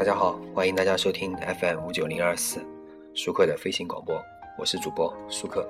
[0.00, 2.58] 大家好，欢迎大家收听 FM 五九零二四
[3.12, 4.18] 舒克的飞行广播，
[4.58, 5.62] 我是主播舒克。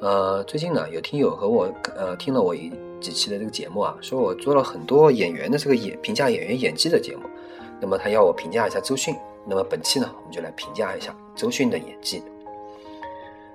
[0.00, 7.22] 呃，最近呢，有听友和我呃听了我一几期的这个节目啊，说我做了很多演员的这个演评价演员演技的节目，
[7.80, 9.14] 那么他要我评价一下周迅，
[9.46, 12.20] 那么本期呢，我们就来评价一下周迅的演技。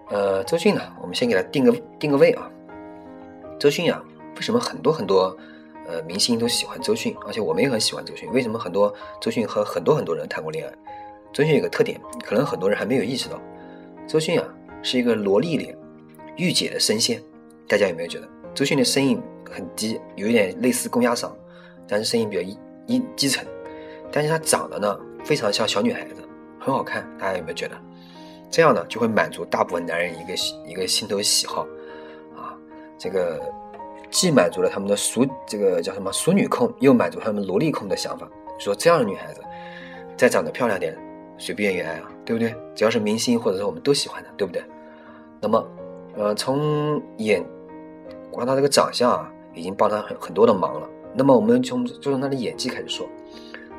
[0.07, 2.49] 呃，周迅呢，我们先给他定个定个位啊。
[3.59, 4.01] 周迅啊，
[4.37, 5.37] 为什么很多很多？
[5.87, 8.29] 呃，明星都喜欢周迅，而且我们也很喜欢周迅。
[8.33, 10.73] 为什么很多周迅和很多很多人谈过恋爱？
[11.31, 13.39] 周迅有个特点，可能很多人还没有意识到，
[14.05, 14.45] 周迅啊
[14.83, 15.73] 是一个萝莉脸，
[16.35, 17.23] 御姐的声线。
[17.69, 21.31] 大家有没有觉得周迅的声音很低，有一点类似公鸭嗓，
[21.87, 22.43] 但是声音比较
[22.85, 23.47] 低低沉。
[24.11, 26.15] 但是她长得呢非常像小女孩子，
[26.59, 27.09] 很好看。
[27.17, 27.77] 大家有没有觉得？
[28.51, 30.33] 这样呢就会满足大部分男人一个
[30.65, 31.61] 一个心头喜好
[32.35, 32.51] 啊，
[32.97, 33.41] 这个。
[34.09, 38.27] 既满足了他们的熟这个叫什么熟女控，又满足他们萝莉控的想法。
[38.57, 39.41] 说这样的女孩子，
[40.15, 40.97] 再长得漂亮点，
[41.37, 42.09] 谁不愿意爱啊？
[42.25, 42.55] 对不对？
[42.73, 44.63] 只要是明星，或者说我们都喜欢的，对不对？
[45.39, 45.67] 那么，
[46.15, 47.45] 呃，从演，
[48.31, 50.89] 光她这个长相啊，已经帮她很很多的忙了。
[51.13, 53.07] 那么，我们从就从她的演技开始说，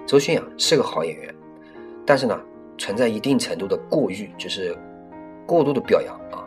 [0.06, 1.34] 周迅啊是个好演员，
[2.06, 2.38] 但是呢，
[2.76, 4.76] 存在一定程度的过誉，就是
[5.44, 6.46] 过度的表扬啊，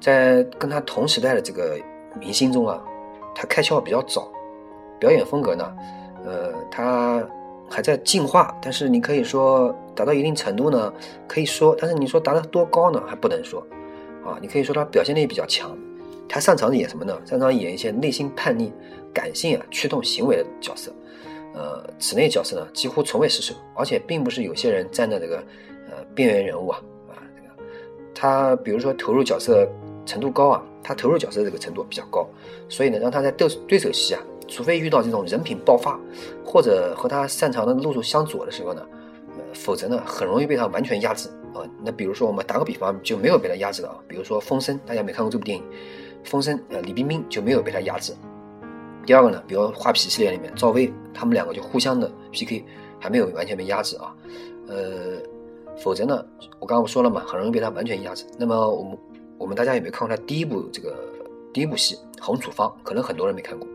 [0.00, 1.78] 在跟她同时代的这个
[2.18, 2.82] 明星中啊。
[3.34, 4.30] 他开窍比较早，
[4.98, 5.72] 表演风格呢，
[6.24, 7.26] 呃，他
[7.70, 10.92] 还在进化，但是你可以说达到一定程度呢，
[11.26, 13.66] 可以说，但是你说达到多高呢，还不能说，
[14.24, 15.76] 啊，你可以说他表现力比较强，
[16.28, 17.18] 他擅长演什么呢？
[17.24, 18.72] 擅长演一些内心叛逆、
[19.12, 20.92] 感性啊驱动行为的角色，
[21.54, 25.36] 呃，此类角色呢几乎从未失手，而且并不是有些人站在这个
[25.90, 27.64] 呃边缘人物啊啊，这个
[28.14, 29.68] 他比如说投入角色。
[30.04, 32.26] 程度高啊，他投入角色这个程度比较高，
[32.68, 35.98] 所以呢，让他在对对手戏啊，除非遇到这种人品爆发，
[36.44, 38.82] 或者和他擅长的路数相左的时候呢，
[39.36, 41.62] 呃，否则呢，很容易被他完全压制啊。
[41.84, 45.64] 那比如说我们打个比方，就没有被他压制的啊，比如说《风声》，大家没看过这部电影，
[46.28, 48.12] 《风声》呃，李冰冰就没有被他压制。
[49.06, 52.64] 第二个呢，比如《画皮》系列里面赵薇，他们两个就互相的 PK，
[52.98, 54.14] 还没有完全被压制啊。
[54.68, 55.22] 呃，
[55.82, 56.24] 否则呢，
[56.58, 58.24] 我刚刚不说了嘛，很容易被他完全压制。
[58.38, 58.98] 那么我们。
[59.42, 60.96] 我们大家有没有看过他第一部这个
[61.52, 62.68] 第一部戏《红处方》？
[62.84, 63.68] 可能很多人没看过。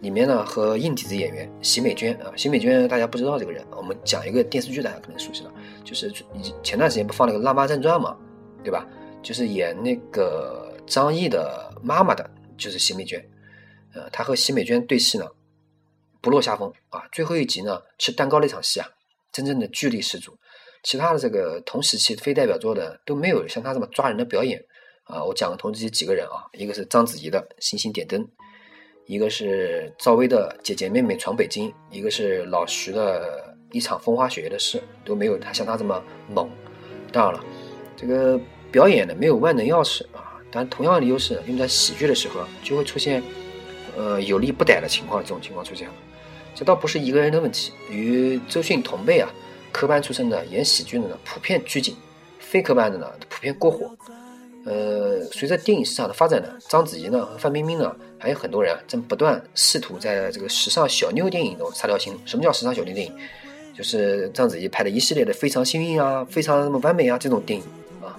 [0.00, 3.66] 里面呢和硬底子演员奚美娟啊，奚美娟大家不知道这个人。
[3.72, 5.52] 我们讲一个电视剧，大家可能熟悉了，
[5.84, 6.08] 就是
[6.62, 8.16] 前段时间不放那个《辣妈正传》嘛，
[8.62, 8.86] 对吧？
[9.24, 13.20] 就是演那个张译的妈妈的，就是奚美娟。
[13.94, 15.28] 呃，她和奚美娟对戏呢，
[16.20, 17.02] 不落下风啊。
[17.10, 18.86] 最后一集呢，吃蛋糕那场戏啊，
[19.32, 20.38] 真正的剧力十足。
[20.84, 24.64] 其他的这个同时期非代表作的都没有像她这么抓人的表演。
[25.04, 28.20] 啊，我讲同这几个人啊，一个是章子怡的《星星点灯》，
[29.06, 36.48] 一个是赵薇的《姐姐妹妹闯北京》，一个是老徐的《一场风花雪月的事》，都没有他像他这么猛。
[37.10, 37.44] 当然了，
[37.96, 38.40] 这个
[38.70, 43.22] 表演呢没有万能钥匙啊，但同样的优势用在喜剧的时候就会出现
[43.96, 45.94] 呃有利不逮的情况，这种情况出现了。
[46.54, 49.28] 这倒不是一个人的问题，与周迅同辈啊，
[49.72, 51.96] 科班出身的演喜剧的呢普遍拘谨，
[52.38, 53.94] 非科班的呢普遍过火。
[54.64, 62.16] 呃，随着电影市场的发展呢，章子怡呢和范冰冰呢，还有很多人啊，正不断试图在这个时尚小妞电影中插条心。
[62.24, 63.12] 什么叫时尚小妞电影？
[63.74, 67.64] 就是章子怡拍的一系列的《非常幸运》啊，《非常什么完美啊》这种电影
[68.00, 68.14] 啊，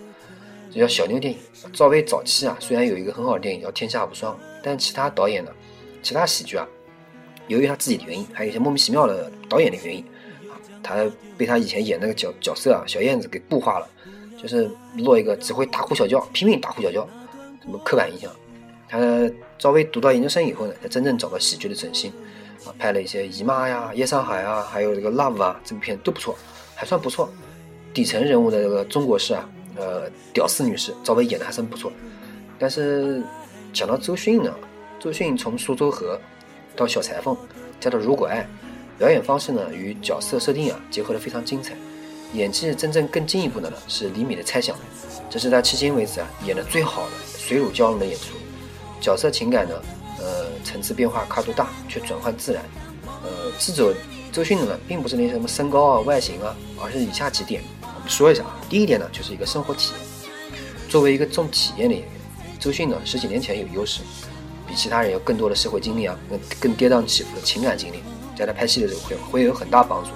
[0.70, 1.40] 这叫小妞电影。
[1.72, 5.52] 赵薇早期啊，虽然有一个很好的电影叫《天下无双》，但其他导演呢，
[6.02, 6.68] 其他喜剧啊，
[7.48, 10.04] 由于他自己的原因，还有一些莫名其妙的导演的原因
[10.50, 13.88] 啊，他被他以前演那个角角色啊，小燕子给固化了。
[14.44, 17.08] 就是落一个只会大呼小叫、拼命大呼小叫，
[17.62, 18.30] 什么刻板印象。
[18.90, 19.00] 他
[19.58, 22.12] 赵薇读到研究生以后呢，才真正找到喜剧的准心，
[22.66, 26.36] 啊，拍了一些《姨妈》呀、《夜上海》啊，还有这个《Love》啊，这部片都不错，
[26.76, 27.30] 还算不错。
[27.94, 31.92] 底层人物的这个中国式啊，呃，屌丝女士，赵薇演的还算不错。
[32.60, 33.24] 但是
[33.72, 34.54] 讲到周迅呢，
[35.00, 36.20] 周迅从苏州河
[36.76, 37.36] 到小裁缝，
[37.80, 38.46] 再到如果爱，
[39.00, 41.76] 表演方式呢与角色设定啊结合的非常精彩。
[42.34, 44.76] 演技真正更进一步的呢，是李米的猜想，
[45.30, 48.34] 这是他迄今为止啊演的最好的水乳交融的演出，
[49.00, 49.76] 角色情感呢，
[50.20, 52.64] 呃层次变化跨度大，却转换自然。
[53.06, 53.94] 呃，制作
[54.32, 58.60] 周迅的呢，并不是那些什么身高啊、外形啊，而是以下几点，我们说一下啊。
[58.68, 60.60] 第一点呢，就是一个生活体验。
[60.90, 62.12] 作为一个重体验的演员，
[62.60, 64.02] 周迅呢十几年前有优势，
[64.68, 67.98] 比其他人有更多的社会经历啊，更更跌宕起伏的情感经历，
[68.36, 70.10] 在他拍戏的时候会会有很大帮助。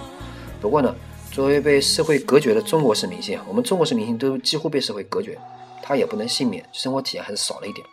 [0.59, 0.95] 不过呢。
[1.37, 5.37] 作为被社会隔绝的中国式明星，我们中国式明星都几乎被社会隔绝，
[5.83, 7.85] 他也不能幸免，生活体验还是少了一点。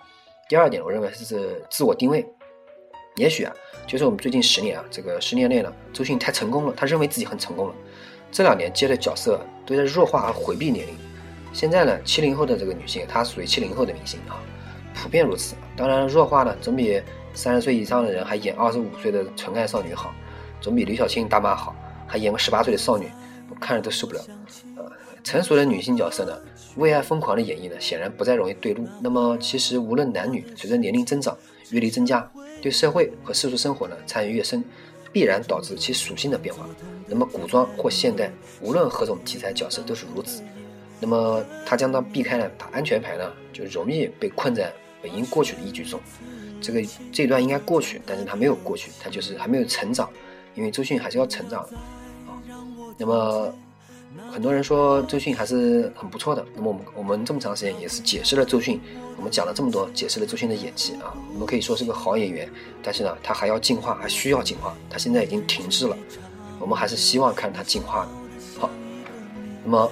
[0.49, 2.25] 第二点，我认为是自我定位。
[3.17, 3.52] 也许啊，
[3.87, 7.75] 就是我们最近十年啊，这个十年内呢，周迅太成功了，他认为自己很成功了。
[8.32, 10.94] 这两年接的角色都在弱化而回避年龄。
[11.52, 14.40] 现在呢，七零后的这个女性，她属于七零后的明星啊，
[14.94, 15.55] 普遍如此。
[15.76, 16.99] 当然，弱化呢总比
[17.35, 20.14] 三十岁以上的人还演二十五岁的纯爱少女好，
[20.62, 21.76] 总比刘晓庆大妈好，
[22.06, 23.06] 还演个十八岁的少女，
[23.49, 24.20] 我看着都受不了。
[24.76, 24.91] 呃，
[25.23, 26.38] 成熟的女性角色呢，
[26.76, 28.87] 为爱疯狂的演绎呢，显然不再容易对路。
[29.00, 31.37] 那么，其实无论男女，随着年龄增长、
[31.70, 32.31] 阅历增加，
[32.61, 34.64] 对社会和世俗生活呢参与越深，
[35.12, 36.69] 必然导致其属性的变化。
[37.06, 38.31] 那么，古装或现代，
[38.61, 40.43] 无论何种题材角色都是如此。
[41.00, 46.00] 那么他将当避开了打安全牌呢，就容易被困在本应过去的一局中。
[46.62, 46.82] 这个
[47.12, 50.08] 这段应该过去，但是他没有过去，他就是还没有成长，
[50.55, 51.69] 因为周迅还是要成长。
[52.96, 53.52] 那么
[54.32, 56.44] 很多人说周迅还是很不错的。
[56.55, 58.81] 那么我们我们这么长时间也是解释了周迅，
[59.17, 61.14] 我们讲了这么多，解释了周迅的演技啊。
[61.32, 62.49] 我们可以说是个好演员，
[62.82, 64.75] 但是呢，他还要进化，还需要进化。
[64.88, 65.96] 他现在已经停滞了，
[66.58, 68.61] 我们还是希望看他进化的。
[68.61, 68.70] 好，
[69.64, 69.90] 那么。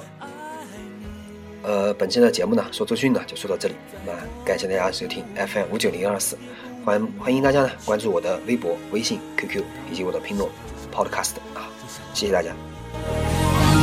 [1.64, 3.74] 呃，本期的节目呢，说周迅呢就说到这里。
[4.04, 4.12] 那
[4.44, 6.36] 感谢大家收听 FM 五九零二四，
[6.84, 10.50] 欢欢迎大家呢关注我的微博、微信、QQ 以及我的拼诺
[10.92, 11.70] Podcast 啊，
[12.14, 12.52] 谢谢大家。
[12.92, 13.00] 当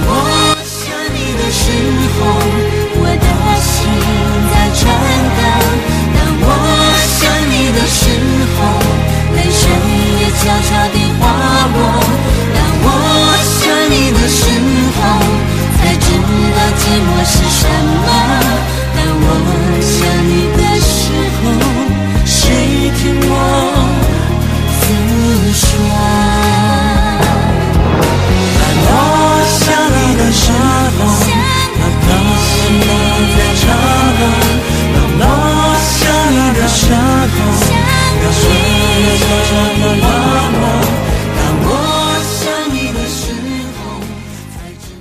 [0.05, 0.09] 我
[0.63, 1.61] 想你的时
[2.15, 2.19] 候，
[2.95, 3.27] 我的
[3.61, 4.08] 心。